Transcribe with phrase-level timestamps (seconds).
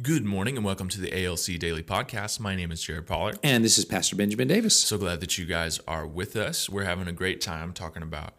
[0.00, 2.38] Good morning and welcome to the ALC Daily Podcast.
[2.38, 3.40] My name is Jared Pollard.
[3.42, 4.80] And this is Pastor Benjamin Davis.
[4.80, 6.70] So glad that you guys are with us.
[6.70, 8.34] We're having a great time talking about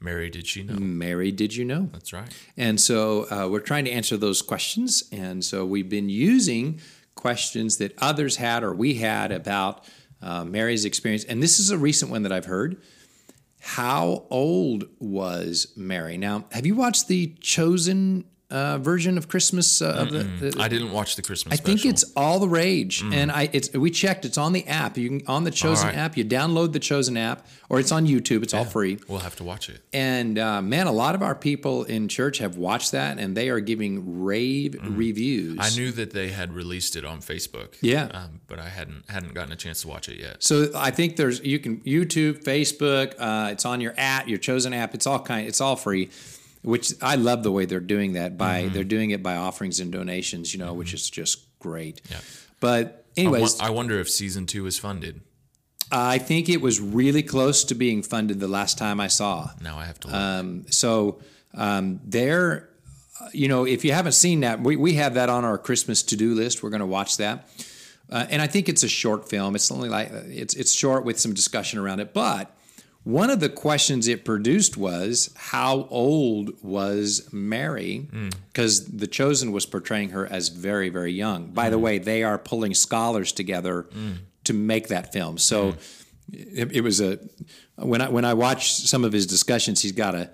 [0.00, 0.72] Mary, did she know?
[0.72, 1.90] Mary, did you know?
[1.92, 2.32] That's right.
[2.56, 5.04] And so uh, we're trying to answer those questions.
[5.12, 6.80] And so we've been using
[7.14, 9.84] questions that others had or we had about
[10.22, 11.24] uh, Mary's experience.
[11.24, 12.80] And this is a recent one that I've heard.
[13.60, 16.16] How old was Mary?
[16.16, 20.68] Now, have you watched the Chosen uh, version of Christmas uh, of the, the, I
[20.68, 21.78] didn't watch the Christmas I special.
[21.78, 24.24] think it's all the rage, and I it's we checked.
[24.24, 24.98] It's on the app.
[24.98, 25.96] You can on the Chosen right.
[25.96, 26.16] app.
[26.16, 28.42] You download the Chosen app, or it's on YouTube.
[28.42, 28.98] It's all free.
[29.08, 29.80] We'll have to watch it.
[29.92, 33.48] And uh, man, a lot of our people in church have watched that, and they
[33.48, 35.56] are giving rave reviews.
[35.56, 35.62] Mm.
[35.62, 37.74] I knew that they had released it on Facebook.
[37.80, 38.10] Yeah.
[38.12, 40.42] Um, but I hadn't hadn't gotten a chance to watch it yet.
[40.42, 43.14] So I think there's you can YouTube, Facebook.
[43.18, 44.94] Uh, it's on your app, your Chosen app.
[44.94, 45.48] It's all kind.
[45.48, 46.10] It's all free.
[46.62, 48.74] Which I love the way they're doing that by Mm-hmm.
[48.74, 50.52] they're doing it by offerings and donations.
[50.54, 52.00] You know, which is just great.
[52.10, 52.18] Yeah.
[52.60, 55.20] But I, anyways, I wonder if season two is funded.
[55.90, 59.50] I think it was really close to being funded the last time I saw.
[59.60, 60.16] Now I have to look.
[60.16, 61.20] Um, so
[61.52, 62.70] um, there,
[63.34, 66.16] you know, if you haven't seen that, we, we have that on our Christmas to
[66.16, 66.62] do list.
[66.62, 67.46] We're going to watch that,
[68.10, 69.54] uh, and I think it's a short film.
[69.54, 72.14] It's only like it's it's short with some discussion around it.
[72.14, 72.50] But
[73.04, 78.08] one of the questions it produced was how old was Mary?
[78.10, 78.28] Hmm.
[78.48, 81.48] Because The Chosen was portraying her as very very young.
[81.48, 81.84] By the hmm.
[81.84, 84.12] way, they are pulling scholars together hmm.
[84.44, 85.38] to make that film.
[85.38, 85.74] So
[86.32, 87.18] it, it was a
[87.76, 90.30] when I when I watched some of his discussions, he's got a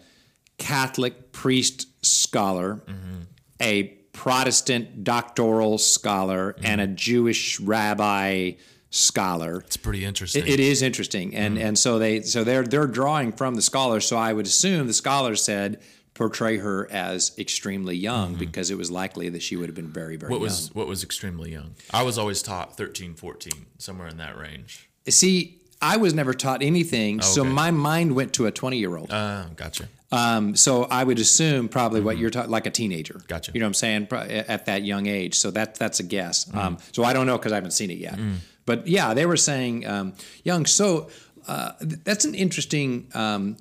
[0.58, 3.20] Catholic priest scholar, mm-hmm.
[3.60, 6.96] a Protestant doctoral scholar, and a mm-hmm.
[6.96, 8.52] Jewish rabbi
[8.90, 9.60] scholar.
[9.66, 10.44] it's pretty interesting.
[10.44, 11.64] It, it is interesting, and mm.
[11.64, 14.00] and so they so they're they're drawing from the scholar.
[14.00, 15.80] So I would assume the scholar said
[16.14, 18.40] portray her as extremely young mm-hmm.
[18.40, 20.44] because it was likely that she would have been very very what young.
[20.44, 21.74] was what was extremely young?
[21.92, 24.88] I was always taught 13, 14, somewhere in that range.
[25.08, 27.50] See, I was never taught anything, so okay.
[27.50, 29.12] my mind went to a twenty year old.
[29.12, 29.88] Uh, gotcha.
[30.10, 33.14] Um, so I would assume probably what you're talking like a teenager.
[33.14, 33.26] Mm-hmm.
[33.26, 33.52] Gotcha.
[33.52, 34.06] You know what I'm saying?
[34.06, 35.38] Pro- At that young age.
[35.38, 36.46] So that that's a guess.
[36.46, 36.58] Mm-hmm.
[36.58, 38.16] Um, so I don't know because I haven't seen it yet.
[38.16, 38.36] Mm.
[38.66, 40.66] But yeah, they were saying um, young.
[40.66, 41.10] So
[41.46, 43.56] uh, th- that's an interesting um,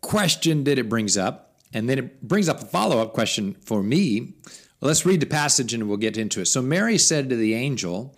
[0.00, 3.82] question that it brings up, and then it brings up a follow up question for
[3.82, 4.34] me.
[4.80, 6.46] Well, let's read the passage and we'll get into it.
[6.46, 8.14] So Mary said to the angel,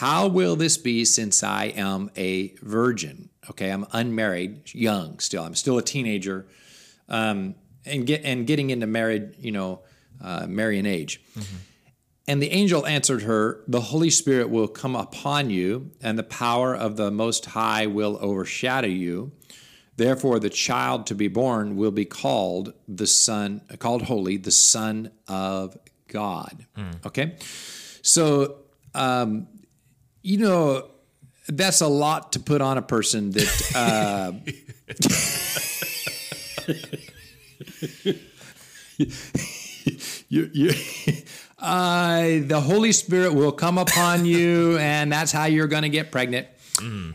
[0.00, 5.42] "How will this be since I am a virgin?" Okay, I'm unmarried, young still.
[5.44, 6.46] I'm still a teenager
[7.08, 7.54] um,
[7.84, 9.80] and get and getting into married, you know,
[10.20, 11.20] uh, marrying age.
[12.28, 16.74] And the angel answered her, The Holy Spirit will come upon you, and the power
[16.74, 19.32] of the Most High will overshadow you.
[19.96, 25.10] Therefore, the child to be born will be called the Son, called holy, the Son
[25.26, 25.76] of
[26.06, 26.64] God.
[27.04, 27.36] Okay?
[28.02, 28.58] So,
[28.94, 29.48] um,
[30.22, 30.88] you know,
[31.48, 33.72] that's a lot to put on a person that.
[33.74, 34.32] Uh,
[40.28, 40.70] you, you,
[41.58, 46.10] uh, the Holy Spirit will come upon you, and that's how you're going to get
[46.12, 46.46] pregnant.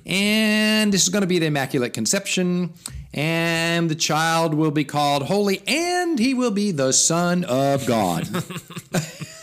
[0.06, 2.74] And this is going to be the Immaculate Conception,
[3.14, 8.28] and the child will be called holy, and he will be the Son of God.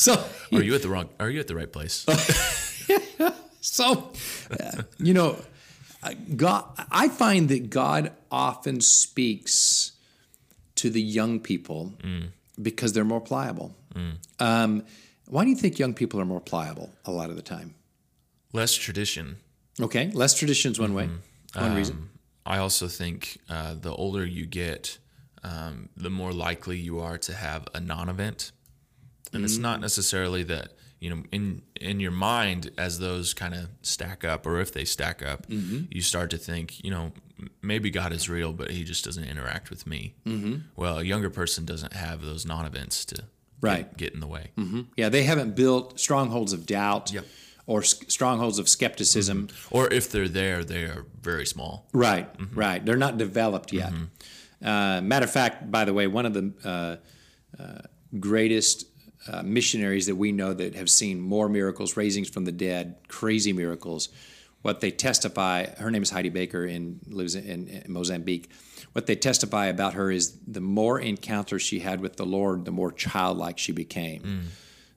[0.04, 0.12] so,
[0.52, 1.08] Are you at the wrong?
[1.18, 2.06] Are you at the right place?
[3.60, 4.12] so
[4.50, 5.36] uh, you know,
[6.36, 6.64] God.
[6.90, 9.92] I find that God often speaks
[10.76, 11.92] to the young people
[12.60, 13.76] because they're more pliable.
[14.38, 14.84] Um,
[15.26, 17.74] why do you think young people are more pliable a lot of the time?
[18.52, 19.36] Less tradition.
[19.80, 21.08] Okay, less traditions one way,
[21.54, 21.96] one reason.
[21.96, 22.10] Um,
[22.46, 24.98] I also think uh, the older you get,
[25.44, 28.52] um, the more likely you are to have a non-event,
[29.32, 33.68] and it's not necessarily that you know in in your mind as those kind of
[33.82, 35.84] stack up, or if they stack up, Mm-hmm.
[35.90, 37.12] you start to think, you know,
[37.62, 40.14] maybe God is real, but He just doesn't interact with me.
[40.26, 40.56] Mm-hmm.
[40.76, 43.24] Well, a younger person doesn't have those non-events to
[43.62, 43.88] Right.
[43.90, 44.50] get, get in the way.
[44.96, 47.26] Yeah, they haven't built strongholds of doubt Yep.
[47.66, 49.48] or s- strongholds of skepticism.
[49.70, 51.86] Or if they're there, they are very small.
[51.92, 52.84] Right, right.
[52.84, 53.92] They're not developed yet.
[54.62, 57.78] Uh, matter of fact, by the way, one of the uh, uh,
[58.18, 58.84] greatest
[59.28, 63.52] uh, missionaries that we know that have seen more miracles, raisings from the dead, crazy
[63.52, 64.08] miracles.
[64.62, 68.50] What they testify, her name is Heidi Baker and lives in, in Mozambique.
[68.92, 72.70] What they testify about her is the more encounters she had with the Lord, the
[72.70, 74.22] more childlike she became.
[74.22, 74.42] Mm.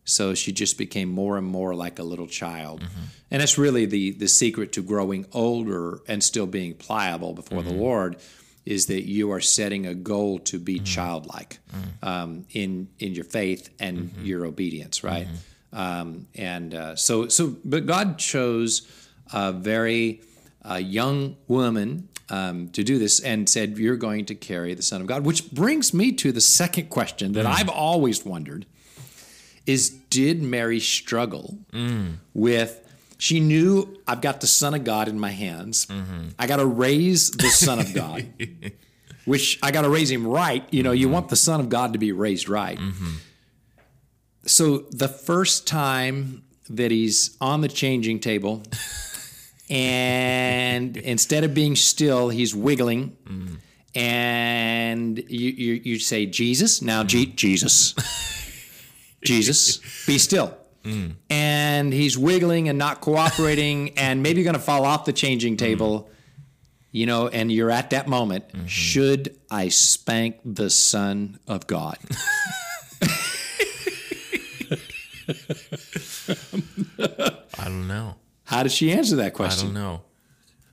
[0.06, 2.82] So she just became more and more like a little child.
[2.82, 3.02] Mm-hmm.
[3.32, 7.70] And that's really the, the secret to growing older and still being pliable before the
[7.70, 7.80] mm-hmm.
[7.80, 8.18] Lord
[8.66, 11.60] is that you are setting a goal to be childlike
[12.02, 15.28] um, in in your faith and your obedience, right?
[15.74, 18.88] Um, and uh, so so, but God chose
[19.34, 20.22] a very
[20.70, 25.02] uh, young woman um, to do this and said, "You're going to carry the Son
[25.02, 28.66] of God," which brings me to the second question that I've always wondered:
[29.66, 31.58] Is did Mary struggle
[32.34, 32.80] with?
[33.24, 35.86] She knew I've got the Son of God in my hands.
[35.86, 36.32] Mm-hmm.
[36.38, 38.28] I got to raise the Son of God,
[39.26, 40.66] which I got to raise him right.
[40.72, 41.14] You know, you mm-hmm.
[41.14, 42.78] want the Son of God to be raised right.
[42.78, 43.12] Mm-hmm.
[44.46, 48.62] So the first time that he's on the changing table,
[49.70, 53.16] and instead of being still, he's wiggling.
[53.96, 57.96] And you, you, you say, Jesus, now Je- Jesus,
[59.24, 60.58] Jesus, be still.
[60.84, 61.16] Mm.
[61.30, 65.60] And he's wiggling and not cooperating, and maybe going to fall off the changing mm.
[65.60, 66.10] table,
[66.92, 68.48] you know, and you're at that moment.
[68.50, 68.66] Mm-hmm.
[68.68, 71.98] Should I spank the Son of God?
[77.60, 78.16] I don't know.
[78.44, 79.70] How does she answer that question?
[79.70, 80.02] I don't know.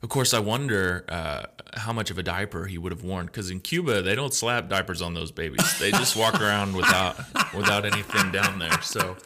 [0.02, 1.42] Of course, I wonder uh,
[1.74, 4.68] how much of a diaper he would have worn because in Cuba they don't slap
[4.68, 5.78] diapers on those babies.
[5.78, 7.16] They just walk around without
[7.54, 8.80] without anything down there.
[8.80, 9.16] So,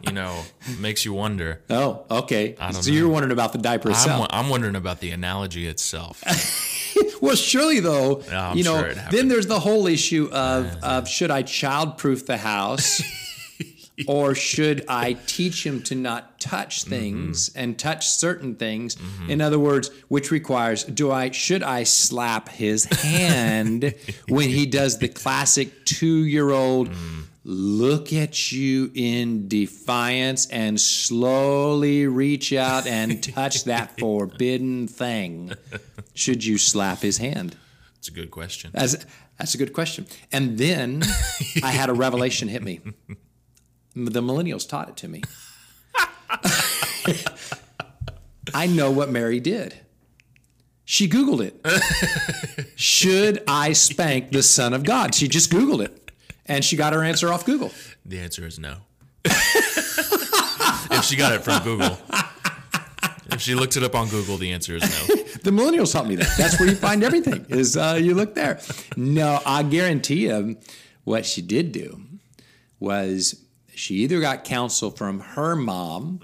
[0.00, 0.42] you know,
[0.78, 1.62] makes you wonder.
[1.70, 2.54] Oh, okay.
[2.70, 2.96] so know.
[2.96, 4.26] you're wondering about the diaper I'm, itself.
[4.30, 6.22] I'm wondering about the analogy itself.
[7.20, 11.30] well, surely though, I'm you know, sure then there's the whole issue of of should
[11.30, 13.02] I childproof the house,
[14.06, 16.90] or should I teach him to not touch Mm-hmm.
[16.90, 18.96] things and touch certain things?
[19.28, 23.94] In other words, which requires do I should I slap his hand
[24.28, 26.90] when he does the classic two year old?
[26.90, 27.24] Mm.
[27.50, 35.52] Look at you in defiance and slowly reach out and touch that forbidden thing.
[36.12, 37.56] Should you slap his hand?
[37.96, 38.70] It's a good question.
[38.74, 38.98] That's,
[39.38, 40.06] that's a good question.
[40.30, 41.02] And then
[41.62, 42.82] I had a revelation hit me.
[43.96, 45.22] The millennials taught it to me.
[48.52, 49.74] I know what Mary did.
[50.84, 52.68] She Googled it.
[52.76, 55.14] Should I spank the Son of God?
[55.14, 56.07] She just Googled it.
[56.48, 57.70] And she got her answer off Google.
[58.06, 58.76] The answer is no.
[59.24, 61.98] if she got it from Google,
[63.30, 65.14] if she looked it up on Google, the answer is no.
[65.44, 66.34] The millennials taught me that.
[66.36, 67.46] That's where you find everything.
[67.48, 68.60] Is uh, you look there.
[68.96, 70.56] No, I guarantee you,
[71.04, 72.00] what she did do
[72.80, 73.40] was
[73.74, 76.20] she either got counsel from her mom,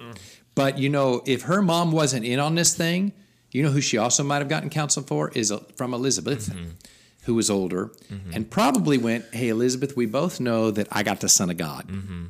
[0.56, 3.12] but you know, if her mom wasn't in on this thing,
[3.52, 6.52] you know who she also might have gotten counsel for is uh, from Elizabeth.
[7.24, 8.32] Who was older mm-hmm.
[8.34, 11.88] and probably went, Hey, Elizabeth, we both know that I got the Son of God.
[11.88, 12.24] Mm-hmm.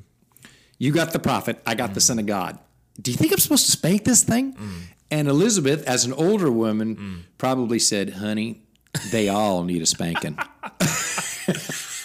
[0.79, 2.05] You got the prophet, I got the mm.
[2.05, 2.59] Son of God.
[3.01, 4.55] Do you think I'm supposed to spank this thing?
[4.55, 4.81] Mm.
[5.11, 7.23] And Elizabeth, as an older woman, mm.
[7.39, 8.63] probably said, Honey,
[9.11, 10.39] they all need a spanking.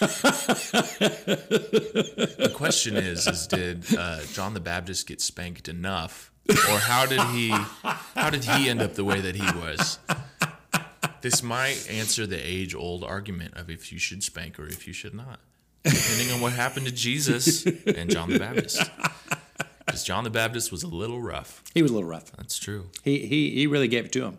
[2.40, 7.20] The question is: Is did uh, John the Baptist get spanked enough, or how did
[7.28, 7.50] he?
[7.50, 9.98] How did he end up the way that he was?
[11.20, 15.14] This might answer the age-old argument of if you should spank or if you should
[15.14, 15.40] not,
[15.84, 18.90] depending on what happened to Jesus and John the Baptist.
[19.84, 21.62] Because John the Baptist was a little rough.
[21.74, 22.32] He was a little rough.
[22.32, 22.90] That's true.
[23.02, 24.38] He, he, he really gave it to him.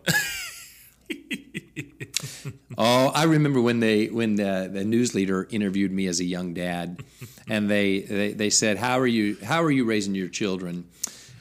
[2.78, 6.54] oh, I remember when they when the, the news leader interviewed me as a young
[6.54, 7.02] dad,
[7.48, 9.36] and they, they they said, "How are you?
[9.44, 10.86] How are you raising your children?"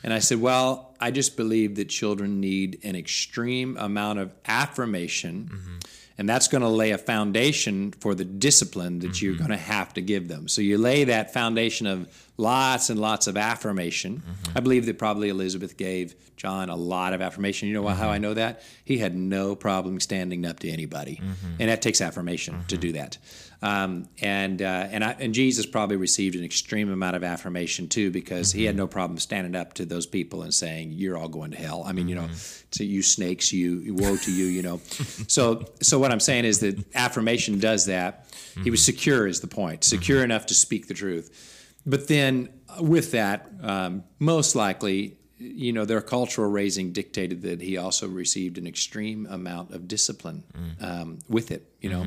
[0.03, 5.49] And I said, "Well, I just believe that children need an extreme amount of affirmation."
[5.53, 5.77] Mm-hmm.
[6.17, 9.47] And that's going to lay a foundation for the discipline that you're mm-hmm.
[9.47, 10.47] going to have to give them.
[10.47, 14.17] So you lay that foundation of lots and lots of affirmation.
[14.17, 14.57] Mm-hmm.
[14.57, 17.67] I believe that probably Elizabeth gave John a lot of affirmation.
[17.67, 18.11] You know how mm-hmm.
[18.11, 18.63] I know that?
[18.83, 21.55] He had no problem standing up to anybody, mm-hmm.
[21.59, 23.17] and that takes affirmation to do that.
[23.63, 28.09] Um, and uh, and I, and Jesus probably received an extreme amount of affirmation too
[28.09, 31.51] because he had no problem standing up to those people and saying, "You're all going
[31.51, 32.27] to hell." I mean, you know,
[32.71, 34.77] to you snakes, you woe to you, you know.
[35.27, 38.25] so so what I'm saying is that affirmation does that.
[38.63, 41.59] He was secure, is the point, secure enough to speak the truth.
[41.85, 47.77] But then with that, um, most likely, you know, their cultural raising dictated that he
[47.77, 50.43] also received an extreme amount of discipline
[50.79, 52.05] um, with it, you know.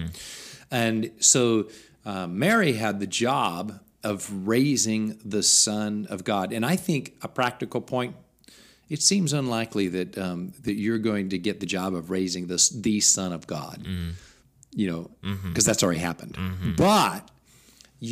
[0.70, 1.68] And so
[2.06, 6.52] uh, Mary had the job of raising the Son of God.
[6.52, 8.14] And I think a practical point.
[8.90, 12.68] It seems unlikely that um, that you're going to get the job of raising this
[12.68, 13.82] the Son of God,
[14.74, 15.10] you know,
[15.48, 16.36] because that's already happened.
[16.76, 17.30] But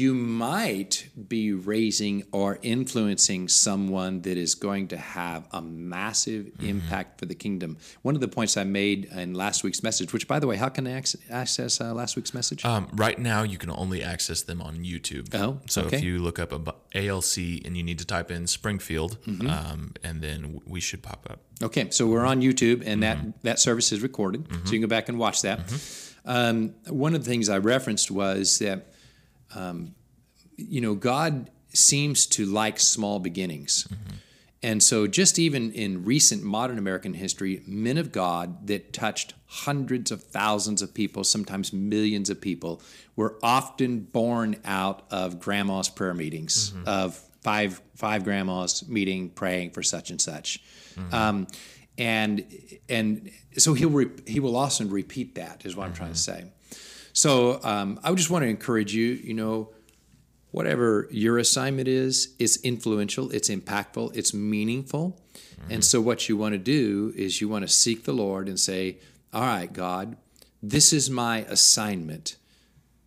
[0.01, 6.67] you might be raising or influencing someone that is going to have a massive Mm-hmm.
[6.75, 7.77] impact for the kingdom.
[8.03, 10.69] One of the points I made in last week's message, which, by the way, how
[10.71, 12.65] can I ac- access uh, last week's message?
[12.65, 15.35] Um, right now, you can only access them on YouTube.
[15.35, 15.97] Oh, so okay.
[15.99, 16.53] if you look up
[16.95, 19.49] ALC and you need to type in Springfield, Mm-hmm.
[19.51, 21.41] um, and then we should pop up.
[21.63, 23.31] Okay, so we're on YouTube, and Mm-hmm.
[23.31, 25.59] that that service is recorded, so you can go back and watch that.
[26.25, 28.92] Um, one of the things I referenced was that,
[29.55, 29.95] um,
[30.57, 33.89] you know, God seems to like small beginnings,
[34.63, 40.11] and so just even in recent modern American history, men of God that touched hundreds
[40.11, 42.81] of thousands of people, sometimes millions of people,
[43.17, 49.83] were often born out of grandma's prayer meetings of five five grandmas meeting praying for
[49.83, 50.61] such and such.
[51.11, 51.47] Um,
[51.99, 52.45] and
[52.89, 56.45] and so he'll re- he will often repeat that is what I'm trying to say.
[57.13, 59.09] So um, I would just want to encourage you.
[59.09, 59.71] You know,
[60.51, 65.19] whatever your assignment is, it's influential, it's impactful, it's meaningful.
[65.71, 68.59] And so what you want to do is you want to seek the Lord and
[68.59, 68.99] say,
[69.33, 70.17] "All right, God,
[70.63, 72.37] this is my assignment.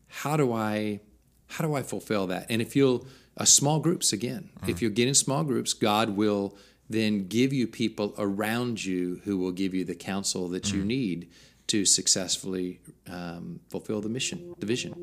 [0.07, 1.01] How do I
[1.47, 3.05] how do I fulfill that?" And if you'll
[3.37, 6.55] uh, small groups again, if you get in small groups, God will
[6.89, 11.29] then give you people around you who will give you the counsel that you need
[11.75, 12.79] to successfully
[13.11, 14.93] um, fulfill the mission, the vision.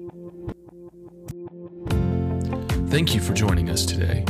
[2.88, 4.24] Thank you for joining us today.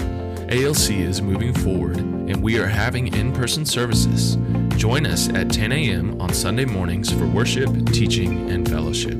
[0.50, 4.37] ALC is moving forward, and we are having in person services.
[4.76, 6.20] Join us at 10 a.m.
[6.20, 9.18] on Sunday mornings for worship, teaching, and fellowship.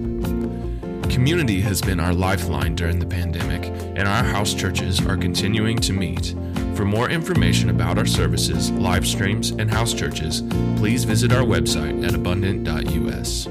[1.09, 5.93] Community has been our lifeline during the pandemic, and our house churches are continuing to
[5.93, 6.35] meet.
[6.75, 10.43] For more information about our services, live streams, and house churches,
[10.77, 13.47] please visit our website at abundant.us.